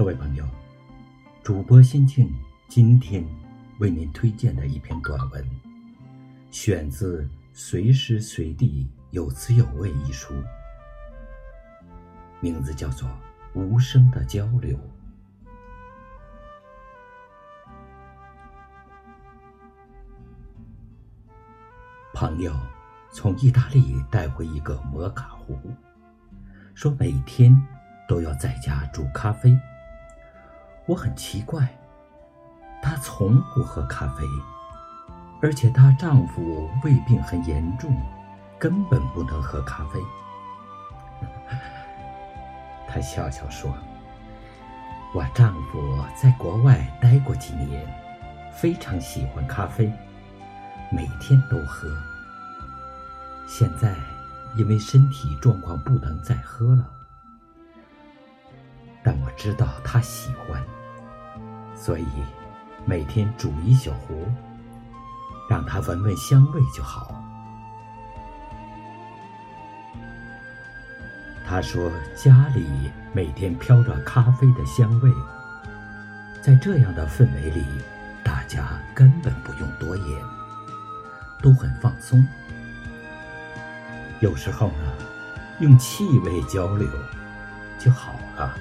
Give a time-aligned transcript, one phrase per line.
[0.00, 0.48] 各位朋友，
[1.42, 2.32] 主播心境
[2.68, 3.22] 今天
[3.80, 5.46] 为您推荐的一篇短文，
[6.50, 10.32] 选自《随时随地有滋有味》一书，
[12.40, 13.06] 名字叫做
[13.52, 14.74] 《无声的交流》。
[22.14, 22.58] 朋友
[23.12, 25.58] 从意大利带回一个摩卡壶，
[26.74, 27.54] 说每天
[28.08, 29.54] 都要在家煮咖啡。
[30.86, 31.68] 我很奇怪，
[32.82, 34.24] 她从不喝咖啡，
[35.40, 37.94] 而且她丈夫胃病很严重，
[38.58, 40.00] 根本不能喝咖啡。
[42.88, 43.72] 她笑笑说
[45.14, 47.86] ：“我丈夫在国外待过几年，
[48.52, 49.92] 非常喜欢咖啡，
[50.90, 51.88] 每天都喝。
[53.46, 53.94] 现在
[54.56, 56.84] 因为身体状况不能再喝了，
[59.10, 60.62] 但我知道他喜欢。”
[61.74, 62.06] 所以，
[62.84, 64.30] 每天煮一小壶，
[65.48, 67.12] 让他闻闻香味就好。
[71.44, 72.64] 他说：“家里
[73.12, 75.10] 每天飘着咖啡的香味，
[76.40, 77.64] 在这样的氛围里，
[78.22, 80.22] 大家根本不用多言，
[81.42, 82.24] 都很放松。
[84.20, 84.92] 有时候呢，
[85.58, 86.88] 用气味交流
[87.76, 88.56] 就好了。”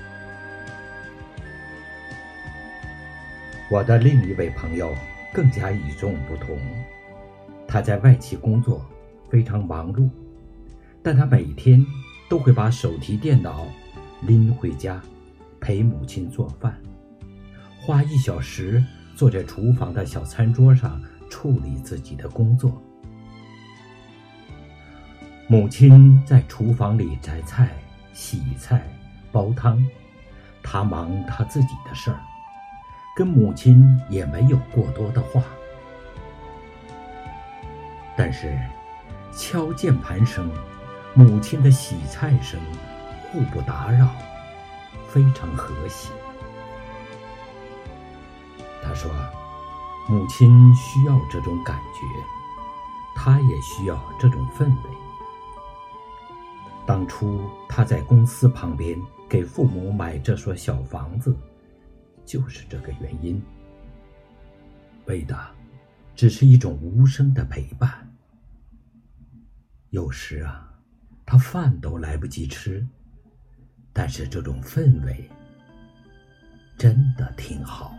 [3.71, 4.95] 我的另一位朋友
[5.31, 6.57] 更加与众不同，
[7.67, 8.83] 他在外企工作，
[9.29, 10.09] 非常忙碌，
[11.03, 11.85] 但他每天
[12.27, 13.67] 都会把手提电脑
[14.21, 14.99] 拎回家，
[15.59, 16.81] 陪母亲做饭，
[17.79, 18.83] 花一小时
[19.15, 22.81] 坐在厨房的小餐桌上处理自己的工作。
[25.47, 27.69] 母亲在厨房里摘菜、
[28.13, 28.83] 洗菜、
[29.31, 29.79] 煲汤，
[30.63, 32.19] 他忙他自己的事儿。
[33.19, 35.43] 跟母亲也没有过多的话，
[38.15, 38.57] 但是
[39.35, 40.49] 敲键盘声、
[41.13, 42.57] 母亲的洗菜声
[43.29, 44.07] 互不打扰，
[45.09, 46.13] 非常和谐。
[48.81, 49.11] 他说
[50.07, 52.05] ：“母亲需要这种感觉，
[53.17, 54.89] 他也需要这种氛围。”
[56.87, 58.97] 当初他在公司旁边
[59.27, 61.35] 给父母买这所小房子。
[62.29, 63.41] 就是这个原因，
[65.07, 65.35] 为的
[66.15, 68.07] 只是一种无声的陪伴。
[69.89, 70.71] 有时啊，
[71.25, 72.87] 他饭都来不及吃，
[73.91, 75.27] 但是这种氛围
[76.77, 77.95] 真的挺好。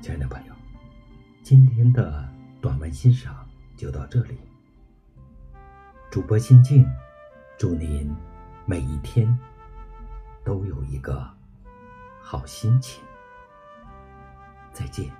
[0.00, 0.54] 亲爱的朋友，
[1.42, 2.26] 今天的
[2.62, 4.38] 短文欣赏就到这里。
[6.10, 6.86] 主播心静，
[7.58, 8.10] 祝您。
[8.70, 9.26] 每一天
[10.44, 11.26] 都有一个
[12.20, 13.02] 好心情。
[14.74, 15.10] 再见。